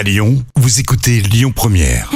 À 0.00 0.02
Lyon, 0.02 0.42
vous 0.56 0.80
écoutez 0.80 1.20
Lyon 1.20 1.52
Première. 1.54 2.10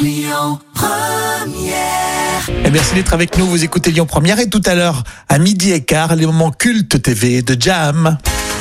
Et 2.65 2.71
merci 2.71 2.95
d'être 2.95 3.13
avec 3.13 3.37
nous. 3.37 3.45
Vous 3.45 3.63
écoutez 3.63 3.91
Lyon 3.91 4.07
Première 4.07 4.39
et 4.41 4.49
tout 4.49 4.63
à 4.65 4.75
l'heure, 4.75 5.05
à 5.29 5.37
midi 5.39 5.71
et 5.71 5.83
quart, 5.85 6.17
les 6.17 6.25
moments 6.25 6.51
cultes 6.51 7.03
TV 7.03 7.43
de 7.43 7.61
Jam. 7.61 8.17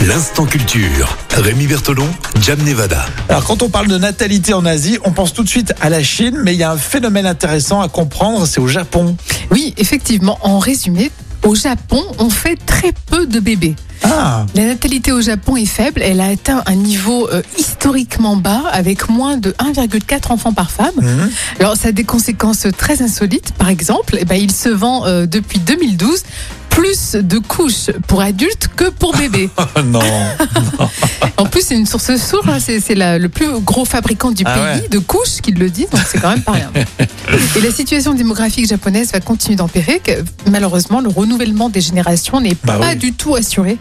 L'instant 0.06 0.46
culture. 0.46 1.18
Rémi 1.38 1.68
Bertolon, 1.68 2.10
Jam 2.42 2.62
Nevada. 2.64 3.06
Alors, 3.30 3.46
quand 3.46 3.64
on 3.64 3.70
parle 3.70 3.88
de 3.88 3.98
natalité 3.98 4.54
en 4.54 4.66
Asie, 4.66 5.00
on 5.06 5.12
pense 5.12 5.32
tout 5.32 5.44
de 5.44 5.50
suite 5.50 5.74
à 5.80 5.90
la 5.90 6.04
Chine, 6.04 6.42
mais 6.44 6.54
il 6.54 6.60
y 6.60 6.64
a 6.64 6.72
un 6.72 6.78
phénomène 6.78 7.26
intéressant 7.26 7.80
à 7.80 7.88
comprendre, 7.88 8.46
c'est 8.46 8.60
au 8.60 8.68
Japon. 8.68 9.16
Oui, 9.52 9.74
effectivement, 9.78 10.38
en 10.42 10.60
résumé, 10.60 11.12
au 11.44 11.56
Japon, 11.56 12.04
on 12.20 12.30
fait 12.30 12.58
très 12.66 12.92
peu 12.92 13.26
de 13.26 13.40
bébés. 13.40 13.76
Ah, 14.16 14.46
La 14.54 14.66
natalité 14.66 15.12
au 15.12 15.22
Japon 15.22 15.56
est 15.58 15.66
faible, 15.66 16.02
elle 16.04 16.22
a 16.22 16.28
atteint 16.28 16.62
un 16.68 16.76
niveau 16.76 17.28
euh, 17.32 17.42
historiquement 17.58 18.36
bas 18.36 18.62
avec 18.72 19.10
moins 19.10 19.38
de 19.38 19.52
1,4 19.54 20.32
enfants 20.32 20.54
par 20.54 20.70
femme. 20.70 20.94
Mhm. 21.02 21.32
Alors 21.60 21.76
ça 21.78 21.88
a 21.90 21.92
des 21.92 22.04
conséquences 22.04 22.68
très 22.78 23.02
insolites. 23.02 23.54
Par 23.54 23.70
exemple, 23.70 24.18
eh 24.20 24.26
ben, 24.26 24.36
il 24.36 24.52
se 24.52 24.70
vend 24.70 25.06
euh, 25.06 25.26
depuis 25.26 25.60
2012 25.60 26.24
plus 26.70 27.14
de 27.14 27.38
couches 27.38 27.92
pour 28.08 28.22
adultes 28.22 28.68
que 28.76 28.90
pour 28.90 29.16
bébés. 29.16 29.50
oh 29.58 29.82
non. 29.86 30.00
En 31.54 31.56
plus, 31.60 31.68
c'est 31.68 31.76
une 31.76 31.86
source 31.86 32.16
sûre. 32.16 32.42
hein, 32.50 32.58
C'est 32.60 32.96
le 32.96 33.28
plus 33.28 33.60
gros 33.60 33.86
fabricant 33.86 34.32
du 34.32 34.42
Ah 34.44 34.56
pays 34.56 34.82
ouais. 34.82 34.88
de 34.88 34.98
couches 34.98 35.40
qui 35.40 35.52
le 35.52 35.70
dit, 35.70 35.86
donc 35.92 36.02
c'est 36.08 36.20
quand 36.20 36.32
même 36.32 36.42
pas 36.42 36.54
rien. 36.54 36.72
Et 37.56 37.62
la 37.62 37.70
situation 37.70 38.16
démographique 38.16 38.68
japonaise 38.68 39.12
va 39.12 39.20
continuer 39.20 39.56
d'empirer. 39.56 40.02
Malheureusement, 40.50 41.00
le 41.00 41.10
renouvellement 41.10 41.70
des 41.70 41.80
générations 41.82 42.42
n'est 42.42 42.56
Bah 42.64 42.80
pas 42.80 42.90
oui. 42.90 42.96
du 42.96 43.14
tout 43.14 43.36
assuré. 43.36 43.78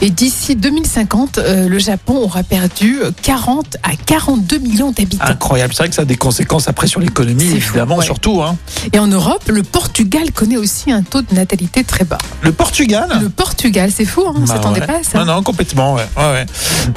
Et 0.00 0.10
d'ici 0.10 0.56
2050, 0.56 1.38
euh, 1.38 1.68
le 1.68 1.78
Japon 1.78 2.16
aura 2.16 2.42
perdu 2.42 3.00
40 3.22 3.76
à 3.82 3.90
42 4.06 4.58
millions 4.58 4.90
d'habitants. 4.90 5.24
Incroyable. 5.26 5.74
C'est 5.74 5.82
vrai 5.82 5.88
que 5.90 5.94
ça 5.94 6.02
a 6.02 6.06
des 6.06 6.16
conséquences 6.16 6.66
après 6.68 6.86
sur 6.86 7.00
l'économie, 7.00 7.44
fou, 7.44 7.56
évidemment, 7.56 7.96
ouais. 7.96 8.04
surtout. 8.04 8.42
Hein. 8.42 8.56
Et 8.92 8.98
en 8.98 9.06
Europe, 9.06 9.42
le 9.48 9.62
Portugal 9.62 10.32
connaît 10.32 10.56
aussi 10.56 10.90
un 10.90 11.02
taux 11.02 11.20
de 11.22 11.34
natalité 11.34 11.84
très 11.84 12.04
bas. 12.04 12.18
Le 12.40 12.52
Portugal? 12.52 13.08
Le 13.20 13.28
Portugal, 13.28 13.90
c'est 13.94 14.06
fou, 14.06 14.22
hein, 14.26 14.32
on 14.36 14.40
Bah 14.40 14.46
s'attendait 14.54 14.80
ouais. 14.80 14.86
pas 14.86 14.98
à 15.00 15.02
ça. 15.02 15.18
Non, 15.18 15.26
non, 15.26 15.42
complètement. 15.42 15.94
Ouais, 15.94 16.06
ouais, 16.16 16.22
ouais. 16.22 16.46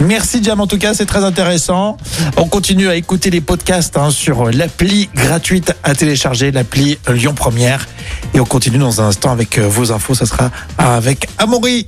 Merci 0.02 0.42
Jam, 0.44 0.62
en 0.62 0.68
tout 0.68 0.78
cas, 0.78 0.94
c'est 0.94 1.06
très 1.06 1.24
intéressant. 1.24 1.98
On 2.38 2.46
continue 2.48 2.88
à 2.88 2.96
écouter 2.96 3.30
les 3.30 3.42
podcasts 3.42 3.98
hein, 3.98 4.09
sur 4.09 4.52
l'appli 4.52 5.09
gratuite 5.14 5.74
à 5.84 5.96
télécharger, 5.96 6.52
l'appli 6.52 6.98
Lyon 7.09 7.34
Première. 7.34 7.88
Et 8.34 8.40
on 8.40 8.46
continue 8.46 8.78
dans 8.78 9.02
un 9.02 9.08
instant 9.08 9.32
avec 9.32 9.58
euh, 9.58 9.68
vos 9.68 9.92
infos. 9.92 10.16
Ça 10.16 10.26
sera 10.26 10.50
avec 10.78 11.28
Amaury 11.38 11.88